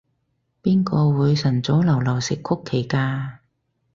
[0.63, 3.37] 邊個會晨早流流食曲奇㗎？